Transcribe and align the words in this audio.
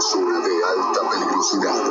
sur 0.00 0.42
de 0.42 0.64
alta 0.64 1.10
peligrosidad. 1.10 1.84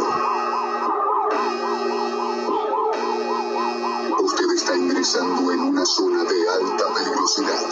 Usted 4.20 4.52
está 4.56 4.76
ingresando 4.76 5.52
en 5.52 5.60
una 5.60 5.86
zona 5.86 6.24
de 6.24 6.50
alta 6.50 6.94
peligrosidad. 6.96 7.66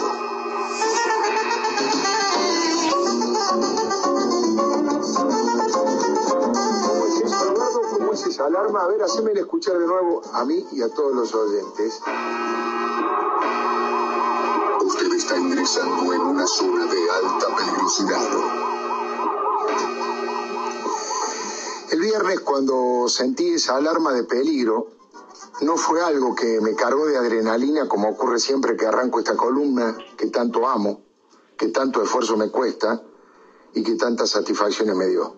Es 7.24 7.32
¿Cómo 7.98 8.12
es 8.12 8.26
esa 8.26 8.46
alarma? 8.46 8.84
A 8.84 8.86
ver, 8.86 9.02
hacémela 9.02 9.40
escuchar 9.40 9.76
de 9.76 9.86
nuevo 9.86 10.22
a 10.34 10.44
mí 10.44 10.64
y 10.70 10.82
a 10.82 10.88
todos 10.88 11.14
los 11.14 11.34
oyentes. 11.34 12.00
Usted 14.84 15.12
está 15.14 15.36
ingresando 15.36 16.12
en 16.12 16.20
una 16.20 16.46
zona 16.46 16.86
de 16.86 17.10
alta 17.10 17.56
peligrosidad. 17.56 18.77
El 21.90 22.00
viernes 22.00 22.40
cuando 22.40 23.08
sentí 23.08 23.48
esa 23.48 23.76
alarma 23.76 24.12
de 24.12 24.24
peligro, 24.24 24.88
no 25.62 25.78
fue 25.78 26.02
algo 26.02 26.34
que 26.34 26.60
me 26.60 26.74
cargó 26.74 27.06
de 27.06 27.16
adrenalina 27.16 27.88
como 27.88 28.10
ocurre 28.10 28.38
siempre 28.38 28.76
que 28.76 28.86
arranco 28.86 29.18
esta 29.18 29.36
columna 29.36 29.96
que 30.18 30.26
tanto 30.26 30.68
amo, 30.68 31.00
que 31.56 31.68
tanto 31.68 32.02
esfuerzo 32.02 32.36
me 32.36 32.50
cuesta 32.50 33.02
y 33.72 33.82
que 33.82 33.94
tantas 33.94 34.28
satisfacciones 34.30 34.94
me 34.96 35.06
dio. 35.06 35.34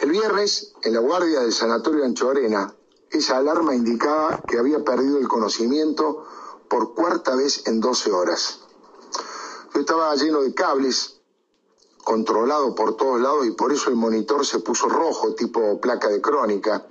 El 0.00 0.10
viernes, 0.10 0.72
en 0.82 0.94
la 0.94 1.00
guardia 1.00 1.40
del 1.40 1.52
sanatorio 1.52 2.04
Anchorena, 2.04 2.74
esa 3.10 3.36
alarma 3.36 3.74
indicaba 3.74 4.42
que 4.48 4.58
había 4.58 4.82
perdido 4.82 5.18
el 5.18 5.28
conocimiento 5.28 6.24
por 6.68 6.94
cuarta 6.94 7.36
vez 7.36 7.66
en 7.66 7.80
12 7.80 8.10
horas. 8.10 8.60
Yo 9.74 9.80
estaba 9.80 10.14
lleno 10.16 10.40
de 10.40 10.54
cables, 10.54 11.20
controlado 12.12 12.74
por 12.74 12.94
todos 12.94 13.18
lados 13.22 13.46
y 13.46 13.52
por 13.52 13.72
eso 13.72 13.88
el 13.88 13.96
monitor 13.96 14.44
se 14.44 14.58
puso 14.58 14.86
rojo, 14.86 15.34
tipo 15.34 15.80
placa 15.80 16.08
de 16.08 16.20
crónica 16.20 16.86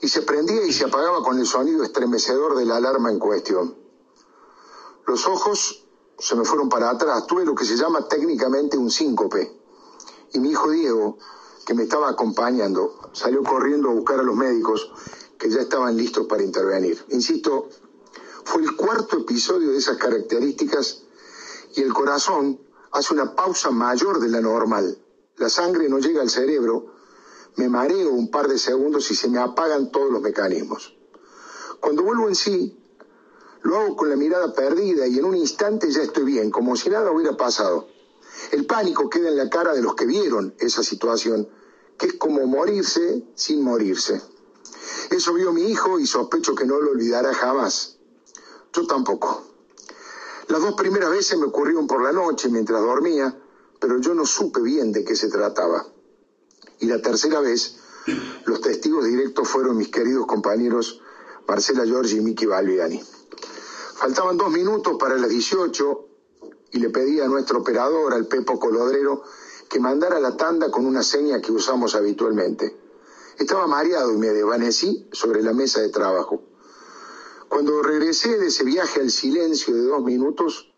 y 0.00 0.08
se 0.08 0.22
prendía 0.22 0.64
y 0.64 0.72
se 0.72 0.86
apagaba 0.86 1.22
con 1.22 1.38
el 1.38 1.46
sonido 1.46 1.84
estremecedor 1.84 2.56
de 2.56 2.64
la 2.64 2.76
alarma 2.76 3.10
en 3.10 3.18
cuestión. 3.18 3.76
Los 5.06 5.26
ojos 5.26 5.84
se 6.18 6.34
me 6.34 6.46
fueron 6.46 6.70
para 6.70 6.88
atrás, 6.88 7.26
tuve 7.26 7.44
lo 7.44 7.54
que 7.54 7.66
se 7.66 7.76
llama 7.76 8.08
técnicamente 8.08 8.78
un 8.78 8.90
síncope. 8.90 9.54
Y 10.32 10.38
mi 10.38 10.52
hijo 10.52 10.70
Diego, 10.70 11.18
que 11.66 11.74
me 11.74 11.82
estaba 11.82 12.08
acompañando, 12.08 13.10
salió 13.12 13.42
corriendo 13.42 13.90
a 13.90 13.92
buscar 13.92 14.20
a 14.20 14.22
los 14.22 14.34
médicos 14.34 14.90
que 15.38 15.50
ya 15.50 15.60
estaban 15.60 15.94
listos 15.94 16.26
para 16.26 16.42
intervenir. 16.42 17.04
Insisto, 17.10 17.68
fue 18.44 18.62
el 18.62 18.74
cuarto 18.76 19.18
episodio 19.18 19.72
de 19.72 19.76
esas 19.76 19.98
características 19.98 21.02
y 21.74 21.82
el 21.82 21.92
corazón 21.92 22.66
hace 22.92 23.14
una 23.14 23.34
pausa 23.34 23.70
mayor 23.70 24.20
de 24.20 24.28
la 24.28 24.40
normal. 24.40 24.98
La 25.36 25.48
sangre 25.48 25.88
no 25.88 25.98
llega 25.98 26.20
al 26.20 26.30
cerebro 26.30 26.98
me 27.58 27.68
mareo 27.68 28.10
un 28.10 28.30
par 28.30 28.46
de 28.46 28.56
segundos 28.56 29.10
y 29.10 29.16
se 29.16 29.28
me 29.28 29.40
apagan 29.40 29.90
todos 29.90 30.12
los 30.12 30.22
mecanismos. 30.22 30.96
Cuando 31.80 32.04
vuelvo 32.04 32.28
en 32.28 32.36
sí, 32.36 32.78
lo 33.62 33.76
hago 33.76 33.96
con 33.96 34.08
la 34.08 34.14
mirada 34.14 34.54
perdida 34.54 35.08
y 35.08 35.18
en 35.18 35.24
un 35.24 35.34
instante 35.34 35.90
ya 35.90 36.02
estoy 36.02 36.22
bien, 36.22 36.52
como 36.52 36.76
si 36.76 36.88
nada 36.88 37.10
hubiera 37.10 37.36
pasado. 37.36 37.88
El 38.52 38.64
pánico 38.66 39.10
queda 39.10 39.28
en 39.28 39.36
la 39.36 39.50
cara 39.50 39.74
de 39.74 39.82
los 39.82 39.96
que 39.96 40.06
vieron 40.06 40.54
esa 40.60 40.84
situación, 40.84 41.48
que 41.98 42.06
es 42.06 42.14
como 42.14 42.46
morirse 42.46 43.24
sin 43.34 43.64
morirse. 43.64 44.22
Eso 45.10 45.34
vio 45.34 45.52
mi 45.52 45.62
hijo 45.62 45.98
y 45.98 46.06
sospecho 46.06 46.54
que 46.54 46.64
no 46.64 46.80
lo 46.80 46.92
olvidará 46.92 47.34
jamás. 47.34 47.98
Yo 48.72 48.86
tampoco. 48.86 49.47
Las 50.48 50.62
dos 50.62 50.74
primeras 50.74 51.10
veces 51.10 51.38
me 51.38 51.46
ocurrieron 51.46 51.86
por 51.86 52.02
la 52.02 52.10
noche 52.10 52.48
mientras 52.48 52.80
dormía, 52.80 53.36
pero 53.78 54.00
yo 54.00 54.14
no 54.14 54.24
supe 54.24 54.62
bien 54.62 54.92
de 54.92 55.04
qué 55.04 55.14
se 55.14 55.28
trataba. 55.28 55.86
Y 56.80 56.86
la 56.86 57.02
tercera 57.02 57.40
vez, 57.40 57.76
los 58.46 58.60
testigos 58.62 59.04
directos 59.04 59.46
fueron 59.46 59.76
mis 59.76 59.90
queridos 59.90 60.26
compañeros 60.26 61.02
Marcela 61.46 61.84
Giorgi 61.84 62.16
y 62.16 62.20
Miki 62.20 62.46
Balbiani. 62.46 63.02
Faltaban 63.94 64.38
dos 64.38 64.50
minutos 64.50 64.96
para 64.98 65.16
las 65.16 65.28
18 65.28 66.06
y 66.72 66.78
le 66.78 66.88
pedí 66.88 67.20
a 67.20 67.28
nuestro 67.28 67.58
operador, 67.58 68.14
al 68.14 68.26
Pepo 68.26 68.58
Colodrero, 68.58 69.22
que 69.68 69.80
mandara 69.80 70.18
la 70.18 70.36
tanda 70.36 70.70
con 70.70 70.86
una 70.86 71.02
seña 71.02 71.40
que 71.40 71.52
usamos 71.52 71.94
habitualmente. 71.94 72.74
Estaba 73.38 73.66
mareado 73.66 74.12
y 74.12 74.16
me 74.16 74.28
desvanecí 74.28 75.08
sobre 75.12 75.42
la 75.42 75.52
mesa 75.52 75.80
de 75.80 75.90
trabajo. 75.90 76.47
Cuando 77.48 77.82
regresé 77.82 78.38
de 78.38 78.48
ese 78.48 78.64
viaje 78.64 79.00
al 79.00 79.10
silencio 79.10 79.74
de 79.74 79.82
dos 79.82 80.02
minutos, 80.02 80.70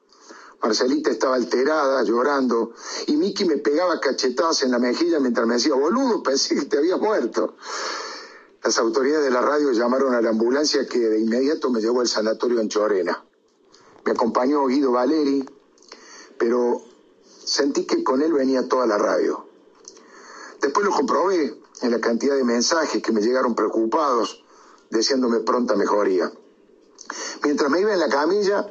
Marcelita 0.63 1.11
estaba 1.11 1.37
alterada, 1.37 2.03
llorando, 2.05 2.73
y 3.07 3.17
Miki 3.17 3.45
me 3.45 3.57
pegaba 3.57 3.99
cachetadas 3.99 4.63
en 4.63 4.71
la 4.71 4.79
mejilla 4.79 5.19
mientras 5.19 5.47
me 5.47 5.55
decía, 5.55 5.75
boludo, 5.75 6.23
pensé 6.23 6.55
que 6.55 6.67
te 6.67 6.79
había 6.79 6.97
muerto. 6.97 7.57
Las 8.63 8.79
autoridades 8.79 9.25
de 9.25 9.31
la 9.31 9.41
radio 9.41 9.73
llamaron 9.73 10.15
a 10.15 10.21
la 10.21 10.31
ambulancia 10.31 10.87
que 10.87 10.99
de 10.99 11.19
inmediato 11.19 11.71
me 11.71 11.81
llevó 11.81 12.03
al 12.03 12.09
sanatorio 12.09 12.61
en 12.61 12.69
Chorena. 12.69 13.25
Me 14.05 14.13
acompañó 14.13 14.67
Guido 14.67 14.93
Valeri, 14.93 15.49
pero 16.39 16.83
sentí 17.43 17.87
que 17.87 18.05
con 18.05 18.21
él 18.21 18.33
venía 18.35 18.69
toda 18.69 18.87
la 18.87 18.99
radio. 18.99 19.47
Después 20.61 20.85
lo 20.85 20.93
comprobé 20.93 21.59
en 21.81 21.91
la 21.91 22.01
cantidad 22.01 22.37
de 22.37 22.45
mensajes 22.45 23.03
que 23.03 23.13
me 23.13 23.23
llegaron 23.23 23.55
preocupados, 23.55 24.45
deseándome 24.91 25.41
pronta 25.41 25.75
mejoría. 25.75 26.31
Mientras 27.43 27.71
me 27.71 27.81
iba 27.81 27.93
en 27.93 27.99
la 27.99 28.09
camilla, 28.09 28.67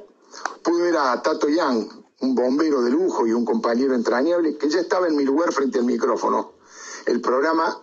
pude 0.63 0.83
ver 0.83 0.97
a 0.97 1.21
Tato 1.21 1.47
Yang, 1.47 1.89
un 2.21 2.35
bombero 2.35 2.81
de 2.81 2.91
lujo 2.91 3.25
y 3.25 3.33
un 3.33 3.45
compañero 3.45 3.95
entrañable, 3.95 4.57
que 4.57 4.69
ya 4.69 4.79
estaba 4.79 5.07
en 5.07 5.15
mi 5.15 5.23
lugar 5.23 5.51
frente 5.51 5.79
al 5.79 5.85
micrófono. 5.85 6.53
El 7.05 7.21
programa 7.21 7.81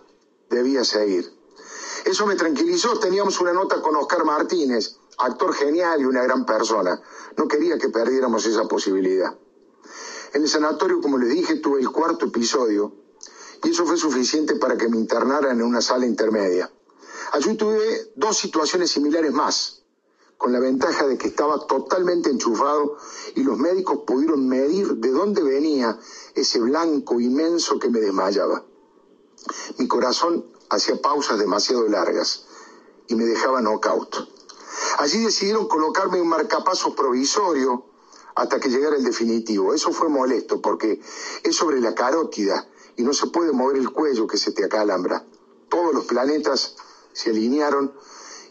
debía 0.49 0.83
seguir. 0.83 1.31
Eso 2.05 2.25
me 2.25 2.35
tranquilizó. 2.35 2.99
Teníamos 2.99 3.39
una 3.41 3.53
nota 3.53 3.81
con 3.81 3.95
Oscar 3.95 4.23
Martínez, 4.23 4.97
actor 5.17 5.53
genial 5.53 6.01
y 6.01 6.05
una 6.05 6.23
gran 6.23 6.45
persona. 6.45 7.01
No 7.35 7.47
quería 7.47 7.77
que 7.77 7.89
perdiéramos 7.89 8.45
esa 8.45 8.67
posibilidad. 8.67 9.35
En 10.33 10.41
el 10.43 10.49
sanatorio, 10.49 11.01
como 11.01 11.17
les 11.17 11.29
dije, 11.29 11.55
tuve 11.55 11.79
el 11.79 11.89
cuarto 11.89 12.27
episodio 12.27 12.93
y 13.63 13.71
eso 13.71 13.85
fue 13.85 13.97
suficiente 13.97 14.55
para 14.55 14.77
que 14.77 14.87
me 14.87 14.97
internaran 14.97 15.59
en 15.59 15.65
una 15.65 15.81
sala 15.81 16.05
intermedia. 16.05 16.71
Allí 17.31 17.55
tuve 17.57 18.11
dos 18.15 18.37
situaciones 18.37 18.91
similares 18.91 19.33
más 19.33 19.76
con 20.37 20.53
la 20.53 20.59
ventaja 20.59 21.07
de 21.07 21.17
que 21.17 21.27
estaba 21.27 21.65
totalmente 21.65 22.29
enchufado 22.29 22.97
y 23.35 23.43
los 23.43 23.57
médicos 23.57 23.99
pudieron 24.05 24.47
medir 24.47 24.95
de 24.95 25.11
dónde 25.11 25.41
venía 25.41 25.99
ese 26.35 26.59
blanco 26.59 27.19
inmenso 27.19 27.79
que 27.79 27.89
me 27.89 27.99
desmayaba. 27.99 28.63
Mi 29.77 29.87
corazón 29.87 30.45
hacía 30.69 31.01
pausas 31.01 31.39
demasiado 31.39 31.87
largas 31.87 32.45
y 33.07 33.15
me 33.15 33.25
dejaba 33.25 33.61
knockout. 33.61 34.15
Allí 34.99 35.23
decidieron 35.23 35.67
colocarme 35.67 36.21
un 36.21 36.27
marcapaso 36.27 36.95
provisorio 36.95 37.85
hasta 38.35 38.59
que 38.59 38.69
llegara 38.69 38.95
el 38.95 39.03
definitivo. 39.03 39.73
Eso 39.73 39.91
fue 39.91 40.09
molesto 40.09 40.61
porque 40.61 41.01
es 41.43 41.55
sobre 41.55 41.81
la 41.81 41.95
carótida 41.95 42.67
y 42.95 43.03
no 43.03 43.13
se 43.13 43.27
puede 43.27 43.51
mover 43.51 43.77
el 43.77 43.91
cuello 43.91 44.27
que 44.27 44.37
se 44.37 44.51
te 44.51 44.65
acalambra. 44.65 45.25
Todos 45.69 45.93
los 45.93 46.05
planetas 46.05 46.75
se 47.13 47.31
alinearon 47.31 47.93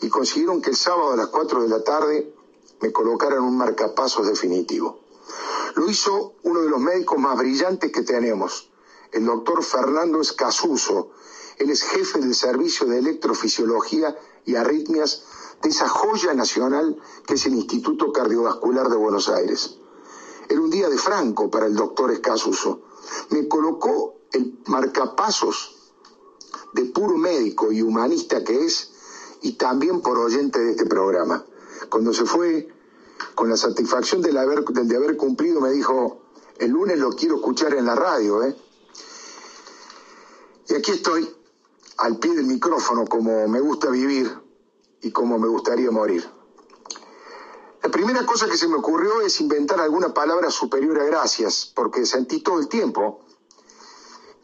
y 0.00 0.08
consiguieron 0.08 0.60
que 0.60 0.70
el 0.70 0.76
sábado 0.76 1.12
a 1.12 1.16
las 1.16 1.28
4 1.28 1.62
de 1.62 1.68
la 1.68 1.82
tarde 1.82 2.34
me 2.80 2.92
colocaran 2.92 3.42
un 3.42 3.56
marcapasos 3.56 4.26
definitivo. 4.26 5.00
Lo 5.74 5.90
hizo 5.90 6.34
uno 6.42 6.60
de 6.62 6.70
los 6.70 6.80
médicos 6.80 7.18
más 7.18 7.36
brillantes 7.36 7.92
que 7.92 8.02
tenemos, 8.02 8.70
el 9.12 9.24
doctor 9.24 9.62
Fernando 9.62 10.20
Escasuso. 10.20 11.10
Él 11.58 11.70
es 11.70 11.82
jefe 11.82 12.18
del 12.18 12.34
servicio 12.34 12.86
de 12.86 12.98
electrofisiología 12.98 14.16
y 14.44 14.56
arritmias 14.56 15.24
de 15.62 15.70
esa 15.70 15.88
joya 15.88 16.34
nacional 16.34 17.00
que 17.26 17.34
es 17.34 17.46
el 17.46 17.54
Instituto 17.54 18.12
Cardiovascular 18.12 18.88
de 18.88 18.96
Buenos 18.96 19.28
Aires. 19.28 19.78
Era 20.48 20.60
un 20.60 20.70
día 20.70 20.88
de 20.88 20.98
franco 20.98 21.50
para 21.50 21.66
el 21.66 21.74
doctor 21.74 22.12
Escasuso. 22.12 22.82
Me 23.30 23.48
colocó 23.48 24.14
el 24.32 24.60
marcapasos 24.66 25.76
de 26.74 26.84
puro 26.84 27.16
médico 27.16 27.72
y 27.72 27.82
humanista 27.82 28.44
que 28.44 28.64
es 28.64 28.92
y 29.46 29.52
también 29.52 30.00
por 30.00 30.18
oyente 30.18 30.58
de 30.58 30.72
este 30.72 30.86
programa. 30.86 31.44
Cuando 31.88 32.12
se 32.12 32.24
fue, 32.24 32.68
con 33.36 33.48
la 33.48 33.56
satisfacción 33.56 34.20
del, 34.20 34.36
haber, 34.38 34.64
del 34.64 34.88
de 34.88 34.96
haber 34.96 35.16
cumplido, 35.16 35.60
me 35.60 35.70
dijo, 35.70 36.20
el 36.58 36.72
lunes 36.72 36.98
lo 36.98 37.10
quiero 37.10 37.36
escuchar 37.36 37.72
en 37.74 37.86
la 37.86 37.94
radio, 37.94 38.42
¿eh? 38.42 38.56
Y 40.68 40.74
aquí 40.74 40.90
estoy, 40.90 41.32
al 41.98 42.18
pie 42.18 42.34
del 42.34 42.46
micrófono, 42.46 43.04
como 43.04 43.46
me 43.46 43.60
gusta 43.60 43.88
vivir 43.88 44.28
y 45.00 45.12
como 45.12 45.38
me 45.38 45.46
gustaría 45.46 45.92
morir. 45.92 46.28
La 47.84 47.88
primera 47.88 48.26
cosa 48.26 48.48
que 48.48 48.56
se 48.56 48.66
me 48.66 48.74
ocurrió 48.74 49.20
es 49.20 49.40
inventar 49.40 49.80
alguna 49.80 50.12
palabra 50.12 50.50
superior 50.50 50.98
a 50.98 51.04
gracias, 51.04 51.70
porque 51.72 52.04
sentí 52.04 52.40
todo 52.40 52.58
el 52.58 52.66
tiempo 52.66 53.20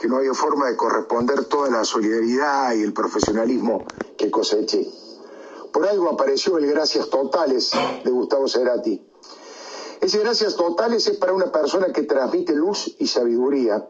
que 0.03 0.09
no 0.09 0.17
había 0.17 0.35
forma 0.35 0.67
de 0.67 0.77
corresponder 0.77 1.45
toda 1.45 1.71
la 1.71 1.85
solidaridad 1.85 2.75
y 2.75 2.83
el 2.83 2.93
profesionalismo 2.93 3.85
que 4.19 4.33
coseché. 4.33 4.91
Por 5.73 5.87
algo 5.87 6.09
apareció 6.11 6.59
el 6.59 6.67
Gracias 6.67 7.09
Totales 7.09 7.71
de 8.05 8.11
Gustavo 8.11 8.49
Cerati. 8.49 9.01
Ese 10.01 10.19
Gracias 10.19 10.57
Totales 10.57 11.07
es 11.07 11.17
para 11.19 11.33
una 11.33 11.53
persona 11.53 11.93
que 11.93 12.03
transmite 12.03 12.53
luz 12.53 12.97
y 12.99 13.07
sabiduría, 13.07 13.87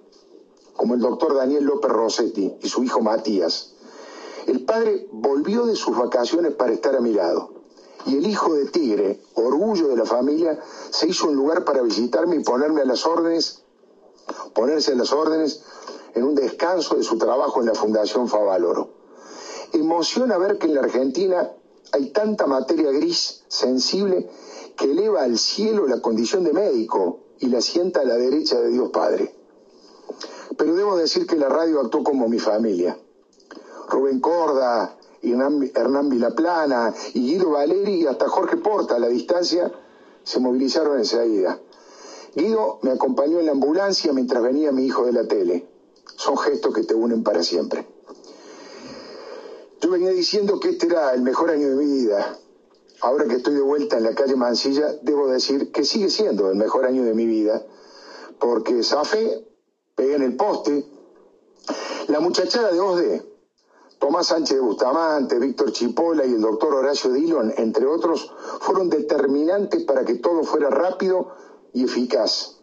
como 0.77 0.93
el 0.93 1.01
doctor 1.01 1.35
Daniel 1.35 1.65
López 1.65 1.91
Rossetti 1.91 2.59
y 2.61 2.69
su 2.69 2.85
hijo 2.85 3.01
Matías. 3.01 3.73
El 4.47 4.67
padre 4.67 5.09
volvió 5.13 5.65
de 5.65 5.77
sus 5.77 5.97
vacaciones 5.97 6.53
para 6.53 6.73
estar 6.73 6.95
a 6.95 7.01
mi 7.01 7.15
lado. 7.15 7.55
y 8.05 8.17
el 8.17 8.27
hijo 8.27 8.53
de 8.53 8.67
Tigre, 8.67 9.23
orgullo 9.33 9.89
de 9.89 9.97
la 9.97 10.05
familia, 10.05 10.61
se 10.91 11.09
hizo 11.09 11.29
un 11.29 11.37
lugar 11.37 11.65
para 11.65 11.81
visitarme 11.81 12.37
y 12.37 12.41
ponerme 12.41 12.83
a 12.83 12.85
las 12.85 13.07
órdenes, 13.07 13.63
ponerse 14.53 14.93
a 14.93 14.97
las 14.97 15.13
órdenes 15.13 15.63
en 16.15 16.25
un 16.25 16.35
descanso 16.35 16.97
de 16.97 17.03
su 17.03 17.19
trabajo 17.19 17.61
en 17.61 17.67
la 17.67 17.75
Fundación 17.75 18.29
Favaloro. 18.29 18.91
Emociona 19.73 20.39
ver 20.39 20.59
que 20.59 20.67
en 20.67 20.75
la 20.75 20.83
Argentina 20.83 21.51
hay 21.93 22.11
tanta 22.11 22.47
materia 22.47 22.91
gris, 22.91 23.45
sensible, 23.49 24.29
que 24.77 24.87
eleva 24.87 25.23
al 25.23 25.39
cielo 25.39 25.87
la 25.87 26.01
condición 26.01 26.45
de 26.45 26.53
médico 26.53 27.21
y 27.39 27.47
la 27.47 27.61
sienta 27.61 28.01
a 28.01 28.05
la 28.05 28.17
derecha 28.17 28.61
de 28.61 28.69
Dios 28.71 28.91
Padre. 28.91 29.35
Pero 30.57 30.75
debo 30.75 30.97
decir 30.97 31.27
que 31.27 31.37
la 31.37 31.49
radio 31.49 31.81
actuó 31.81 32.05
como 32.05 32.29
mi 32.29 32.39
familia. 32.39 32.99
Rubén 33.89 34.21
Corda, 34.21 34.97
Hernán 35.23 36.09
Vilaplana 36.09 36.95
y 37.15 37.21
Guido 37.21 37.51
Valeri 37.51 38.03
y 38.03 38.07
hasta 38.07 38.29
Jorge 38.29 38.57
Porta 38.57 38.97
a 38.97 38.99
la 38.99 39.09
distancia 39.09 39.73
se 40.25 40.41
movilizaron 40.41 40.99
enseguida. 40.99 41.61
Guido 42.35 42.79
me 42.83 42.93
acompañó 42.93 43.39
en 43.41 43.47
la 43.47 43.53
ambulancia 43.53 44.13
mientras 44.13 44.43
venía 44.43 44.73
mi 44.73 44.87
hijo 44.87 45.05
de 45.05 45.13
la 45.13 45.27
tele. 45.27 45.72
Son 46.23 46.37
gestos 46.37 46.73
que 46.73 46.85
te 46.85 46.95
unen 46.95 47.25
para 47.25 47.43
siempre. 47.43 47.85
Yo 49.81 49.91
venía 49.91 50.11
diciendo 50.11 50.61
que 50.61 50.69
este 50.69 50.87
era 50.87 51.13
el 51.15 51.23
mejor 51.23 51.51
año 51.51 51.69
de 51.71 51.75
mi 51.75 51.85
vida. 51.85 52.39
Ahora 53.01 53.25
que 53.25 53.35
estoy 53.35 53.55
de 53.55 53.61
vuelta 53.61 53.97
en 53.97 54.05
la 54.05 54.15
calle 54.15 54.37
Mansilla, 54.37 54.87
debo 55.03 55.27
decir 55.27 55.73
que 55.73 55.85
sigue 55.85 56.09
siendo 56.11 56.49
el 56.49 56.55
mejor 56.55 56.87
año 56.87 57.03
de 57.03 57.13
mi 57.13 57.27
vida, 57.27 57.61
porque 58.39 58.85
Zafé, 58.85 59.45
pegué 59.97 60.15
en 60.15 60.23
el 60.23 60.37
poste, 60.37 60.87
la 62.07 62.21
muchachada 62.21 62.71
de 62.71 62.79
OSDE, 62.79 63.27
Tomás 63.99 64.29
Sánchez 64.29 64.59
de 64.59 64.63
Bustamante, 64.63 65.41
Víctor 65.41 65.73
Chipola 65.73 66.25
y 66.25 66.35
el 66.35 66.41
doctor 66.41 66.73
Horacio 66.73 67.11
Dillon, 67.11 67.53
entre 67.57 67.85
otros, 67.85 68.31
fueron 68.61 68.89
determinantes 68.91 69.83
para 69.83 70.05
que 70.05 70.15
todo 70.15 70.45
fuera 70.45 70.71
rápido 70.71 71.35
y 71.73 71.83
eficaz. 71.83 72.62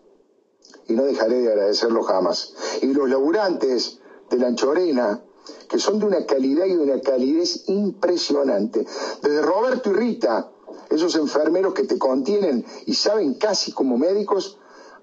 Y 0.90 0.94
no 0.94 1.06
dejaré 1.06 1.42
de 1.42 1.50
agradecerlo 1.50 2.04
jamás. 2.04 2.54
Y 2.82 2.88
los 2.88 3.10
laburantes 3.10 4.00
de 4.30 4.38
la 4.38 4.48
Anchorena, 4.48 5.22
que 5.70 5.80
son 5.80 6.00
de 6.00 6.06
una 6.08 6.26
calidad 6.26 6.66
y 6.66 6.76
de 6.76 6.84
una 6.84 7.00
calidez 7.00 7.70
impresionante. 7.70 8.86
Desde 9.22 9.42
Roberto 9.42 9.92
y 9.92 9.94
Rita, 9.94 10.50
esos 10.90 11.16
enfermeros 11.16 11.76
que 11.76 11.84
te 11.84 12.00
contienen 12.00 12.66
y 12.88 12.96
saben 12.96 13.36
casi 13.36 13.72
como 13.72 13.98
médicos, 13.98 14.58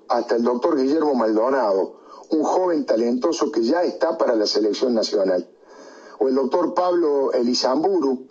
hasta 0.08 0.36
el 0.36 0.42
doctor 0.42 0.76
Guillermo 0.76 1.14
Maldonado, 1.14 2.00
un 2.30 2.42
joven 2.42 2.84
talentoso 2.84 3.52
que 3.52 3.62
ya 3.62 3.82
está 3.82 4.18
para 4.18 4.34
la 4.34 4.46
selección 4.46 4.94
nacional. 4.94 5.48
O 6.18 6.28
el 6.28 6.34
doctor 6.34 6.74
Pablo 6.74 7.32
Elizamburu 7.32 8.26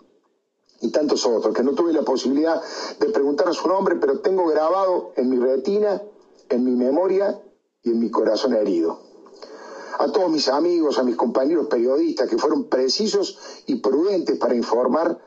y 0.80 0.90
tantos 0.90 1.24
otros, 1.24 1.54
que 1.54 1.62
no 1.62 1.72
tuve 1.72 1.92
la 1.94 2.02
posibilidad 2.02 2.60
de 3.00 3.08
preguntar 3.08 3.52
su 3.54 3.66
nombre, 3.66 3.96
pero 3.96 4.20
tengo 4.20 4.46
grabado 4.46 5.12
en 5.16 5.30
mi 5.30 5.38
retina, 5.38 6.02
en 6.50 6.64
mi 6.64 6.72
memoria 6.72 7.40
y 7.86 7.94
mi 7.94 8.10
corazón 8.10 8.54
herido 8.54 8.98
a 9.98 10.12
todos 10.12 10.30
mis 10.30 10.48
amigos, 10.48 10.98
a 10.98 11.04
mis 11.04 11.16
compañeros 11.16 11.68
periodistas 11.68 12.28
que 12.28 12.36
fueron 12.36 12.68
precisos 12.68 13.38
y 13.66 13.76
prudentes 13.76 14.38
para 14.38 14.54
informar 14.54 15.18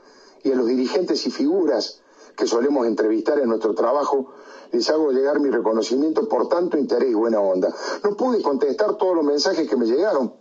y 0.44 0.52
a 0.52 0.56
los 0.56 0.68
dirigentes 0.68 1.26
y 1.26 1.32
figuras 1.32 2.02
que 2.36 2.46
solemos 2.46 2.86
entrevistar 2.86 3.40
en 3.40 3.50
nuestro 3.50 3.74
trabajo, 3.74 4.32
les 4.72 4.90
hago 4.90 5.12
llegar 5.12 5.40
mi 5.40 5.50
reconocimiento 5.50 6.30
por 6.30 6.48
tanto 6.48 6.78
interés 6.78 7.10
y 7.10 7.14
buena 7.14 7.42
onda. 7.42 7.74
No 8.04 8.16
pude 8.16 8.42
contestar 8.42 8.98
todos 8.98 9.16
los 9.16 9.26
mensajes 9.26 9.68
que 9.68 9.76
me 9.76 9.86
llegaron. 9.86 10.34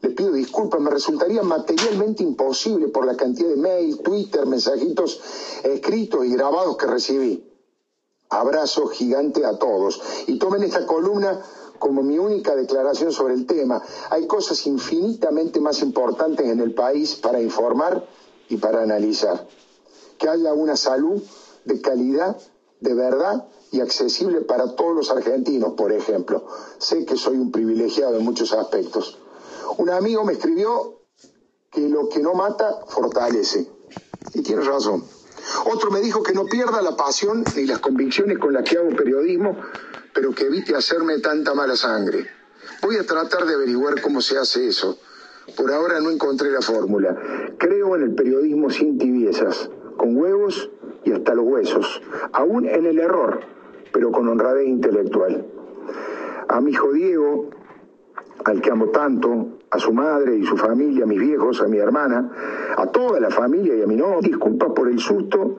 Les 0.00 0.14
pido 0.14 0.32
disculpas, 0.32 0.80
me 0.80 0.90
resultaría 0.90 1.42
materialmente 1.42 2.22
imposible 2.22 2.88
por 2.88 3.06
la 3.06 3.16
cantidad 3.16 3.50
de 3.50 3.56
mail, 3.56 3.98
Twitter, 4.02 4.46
mensajitos 4.46 5.20
escritos 5.62 6.24
y 6.24 6.30
grabados 6.30 6.76
que 6.76 6.86
recibí. 6.86 7.55
Abrazo 8.28 8.88
gigante 8.88 9.44
a 9.44 9.58
todos. 9.58 10.00
Y 10.26 10.38
tomen 10.38 10.62
esta 10.62 10.86
columna 10.86 11.40
como 11.78 12.02
mi 12.02 12.18
única 12.18 12.54
declaración 12.54 13.12
sobre 13.12 13.34
el 13.34 13.46
tema. 13.46 13.82
Hay 14.10 14.26
cosas 14.26 14.66
infinitamente 14.66 15.60
más 15.60 15.82
importantes 15.82 16.46
en 16.46 16.60
el 16.60 16.74
país 16.74 17.14
para 17.16 17.40
informar 17.40 18.06
y 18.48 18.56
para 18.56 18.82
analizar. 18.82 19.46
Que 20.18 20.28
haya 20.28 20.52
una 20.54 20.76
salud 20.76 21.22
de 21.64 21.80
calidad, 21.80 22.36
de 22.80 22.94
verdad 22.94 23.46
y 23.72 23.80
accesible 23.80 24.40
para 24.42 24.74
todos 24.74 24.94
los 24.94 25.10
argentinos, 25.10 25.74
por 25.74 25.92
ejemplo. 25.92 26.46
Sé 26.78 27.04
que 27.04 27.16
soy 27.16 27.36
un 27.36 27.50
privilegiado 27.50 28.16
en 28.16 28.24
muchos 28.24 28.52
aspectos. 28.52 29.18
Un 29.78 29.90
amigo 29.90 30.24
me 30.24 30.34
escribió 30.34 31.00
que 31.70 31.88
lo 31.88 32.08
que 32.08 32.20
no 32.20 32.34
mata 32.34 32.80
fortalece. 32.86 33.70
Y 34.34 34.42
tiene 34.42 34.62
razón. 34.62 35.04
Otro 35.66 35.90
me 35.90 36.00
dijo 36.00 36.22
que 36.22 36.32
no 36.32 36.46
pierda 36.46 36.82
la 36.82 36.96
pasión 36.96 37.44
ni 37.56 37.66
las 37.66 37.78
convicciones 37.78 38.38
con 38.38 38.52
las 38.52 38.68
que 38.68 38.78
hago 38.78 38.90
periodismo, 38.90 39.56
pero 40.12 40.32
que 40.32 40.46
evite 40.46 40.74
hacerme 40.74 41.18
tanta 41.18 41.54
mala 41.54 41.76
sangre. 41.76 42.26
Voy 42.82 42.96
a 42.96 43.06
tratar 43.06 43.46
de 43.46 43.54
averiguar 43.54 44.00
cómo 44.00 44.20
se 44.20 44.38
hace 44.38 44.66
eso. 44.66 44.98
Por 45.56 45.72
ahora 45.72 46.00
no 46.00 46.10
encontré 46.10 46.50
la 46.50 46.60
fórmula. 46.60 47.16
Creo 47.58 47.94
en 47.96 48.02
el 48.02 48.14
periodismo 48.14 48.70
sin 48.70 48.98
tibiezas, 48.98 49.70
con 49.96 50.16
huevos 50.16 50.70
y 51.04 51.12
hasta 51.12 51.34
los 51.34 51.44
huesos, 51.46 52.02
aún 52.32 52.66
en 52.66 52.84
el 52.84 52.98
error, 52.98 53.40
pero 53.92 54.10
con 54.10 54.28
honradez 54.28 54.66
intelectual. 54.66 55.46
A 56.48 56.60
mi 56.60 56.72
hijo 56.72 56.92
Diego, 56.92 57.50
al 58.46 58.60
que 58.60 58.70
amo 58.70 58.90
tanto, 58.90 59.58
a 59.70 59.78
su 59.78 59.92
madre 59.92 60.36
y 60.36 60.44
su 60.44 60.56
familia, 60.56 61.02
a 61.02 61.06
mis 61.08 61.18
viejos, 61.18 61.60
a 61.60 61.66
mi 61.66 61.78
hermana, 61.78 62.30
a 62.76 62.86
toda 62.86 63.18
la 63.18 63.28
familia 63.28 63.74
y 63.74 63.82
a 63.82 63.88
mi 63.88 63.96
no, 63.96 64.20
disculpas 64.20 64.70
por 64.70 64.88
el 64.88 65.00
susto 65.00 65.58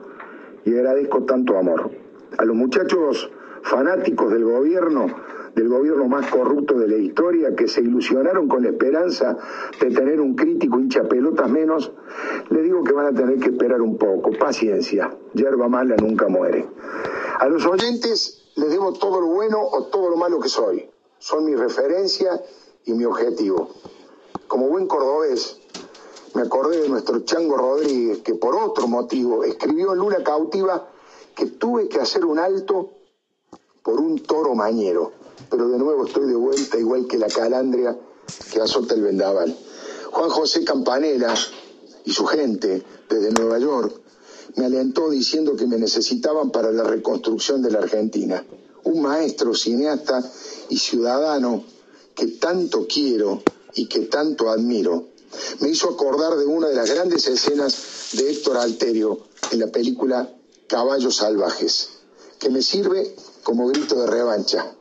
y 0.64 0.72
agradezco 0.72 1.24
tanto 1.24 1.58
amor. 1.58 1.90
A 2.38 2.44
los 2.46 2.56
muchachos 2.56 3.30
fanáticos 3.60 4.32
del 4.32 4.44
gobierno, 4.44 5.06
del 5.54 5.68
gobierno 5.68 6.08
más 6.08 6.30
corrupto 6.30 6.78
de 6.78 6.88
la 6.88 6.96
historia, 6.96 7.54
que 7.54 7.68
se 7.68 7.82
ilusionaron 7.82 8.48
con 8.48 8.62
la 8.62 8.70
esperanza 8.70 9.36
de 9.78 9.90
tener 9.90 10.18
un 10.18 10.34
crítico 10.34 10.80
hincha 10.80 11.02
pelotas 11.02 11.50
menos, 11.50 11.92
le 12.48 12.62
digo 12.62 12.82
que 12.84 12.92
van 12.92 13.06
a 13.08 13.12
tener 13.12 13.38
que 13.38 13.50
esperar 13.50 13.82
un 13.82 13.98
poco. 13.98 14.30
Paciencia, 14.30 15.14
yerba 15.34 15.68
mala 15.68 15.94
nunca 15.96 16.28
muere. 16.28 16.66
A 17.38 17.48
los 17.48 17.66
oyentes 17.66 18.50
les 18.56 18.70
debo 18.70 18.94
todo 18.94 19.20
lo 19.20 19.26
bueno 19.26 19.58
o 19.60 19.88
todo 19.88 20.08
lo 20.08 20.16
malo 20.16 20.40
que 20.40 20.48
soy. 20.48 20.88
Son 21.18 21.44
mi 21.44 21.54
referencia 21.54 22.30
y 22.88 22.94
mi 22.94 23.04
objetivo. 23.04 23.68
Como 24.46 24.68
buen 24.68 24.86
cordobés, 24.86 25.58
me 26.34 26.42
acordé 26.42 26.80
de 26.80 26.88
nuestro 26.88 27.20
Chango 27.20 27.56
Rodríguez, 27.56 28.20
que 28.22 28.34
por 28.34 28.56
otro 28.56 28.88
motivo 28.88 29.44
escribió 29.44 29.92
en 29.92 29.98
Luna 29.98 30.24
Cautiva 30.24 30.88
que 31.36 31.46
tuve 31.46 31.88
que 31.88 32.00
hacer 32.00 32.24
un 32.24 32.38
alto 32.38 32.94
por 33.82 34.00
un 34.00 34.18
toro 34.20 34.54
mañero. 34.54 35.12
Pero 35.50 35.68
de 35.68 35.78
nuevo 35.78 36.06
estoy 36.06 36.26
de 36.28 36.34
vuelta, 36.34 36.78
igual 36.78 37.06
que 37.06 37.18
la 37.18 37.28
calandria 37.28 37.96
que 38.50 38.60
azota 38.60 38.94
el 38.94 39.02
vendaval. 39.02 39.56
Juan 40.10 40.30
José 40.30 40.64
Campanella 40.64 41.34
y 42.04 42.12
su 42.12 42.24
gente, 42.24 42.82
desde 43.08 43.32
Nueva 43.32 43.58
York, 43.58 44.00
me 44.56 44.64
alentó 44.64 45.10
diciendo 45.10 45.56
que 45.56 45.66
me 45.66 45.76
necesitaban 45.76 46.50
para 46.50 46.72
la 46.72 46.84
reconstrucción 46.84 47.60
de 47.60 47.70
la 47.70 47.80
Argentina. 47.80 48.44
Un 48.84 49.02
maestro, 49.02 49.54
cineasta 49.54 50.22
y 50.70 50.78
ciudadano 50.78 51.64
que 52.18 52.26
tanto 52.26 52.86
quiero 52.92 53.42
y 53.74 53.86
que 53.86 54.00
tanto 54.00 54.50
admiro. 54.50 55.10
Me 55.60 55.68
hizo 55.68 55.88
acordar 55.88 56.36
de 56.36 56.46
una 56.46 56.66
de 56.66 56.74
las 56.74 56.90
grandes 56.90 57.28
escenas 57.28 58.10
de 58.14 58.32
Héctor 58.32 58.56
Alterio 58.56 59.20
en 59.52 59.60
la 59.60 59.68
película 59.68 60.28
Caballos 60.66 61.16
Salvajes, 61.16 61.90
que 62.40 62.50
me 62.50 62.60
sirve 62.60 63.14
como 63.44 63.68
grito 63.68 63.94
de 64.00 64.08
revancha. 64.08 64.74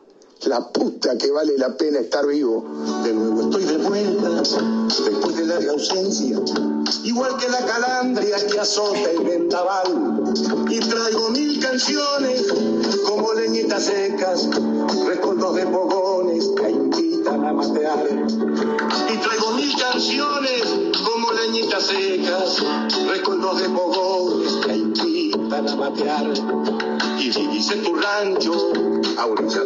La 0.45 0.71
puta 0.71 1.17
que 1.17 1.29
vale 1.31 1.57
la 1.57 1.77
pena 1.77 1.99
estar 1.99 2.25
vivo. 2.25 2.65
De 3.03 3.13
nuevo 3.13 3.41
estoy 3.43 3.65
de 3.65 3.77
vuelta, 3.77 4.29
después 4.29 5.35
de 5.35 5.45
larga 5.45 5.71
ausencia, 5.71 6.39
igual 7.03 7.37
que 7.37 7.49
la 7.49 7.65
calandria 7.65 8.47
que 8.47 8.59
azota 8.59 9.11
el 9.11 9.19
vendaval. 9.19 10.23
Y 10.69 10.79
traigo 10.79 11.29
mil 11.29 11.59
canciones 11.59 12.45
como 13.07 13.33
leñitas 13.33 13.83
secas, 13.83 14.47
recuerdos 15.07 15.55
de 15.55 15.65
pogones 15.67 16.47
a 17.47 17.53
matear. 17.53 18.03
Y 19.13 19.17
traigo 19.17 19.51
mil 19.53 19.73
canciones 19.77 20.63
como 21.05 21.31
leñitas 21.31 21.83
secas, 21.83 22.63
recuerdos 23.07 23.61
de 23.61 23.69
pogones 23.69 24.53
que 24.65 24.75
invitan 24.75 25.69
a 25.69 25.75
matear 25.75 26.27
y 27.19 27.29
vivís 27.29 27.71
en 27.71 27.83
tu 27.83 27.95
rancho. 27.95 28.53
Aurora. 29.17 29.47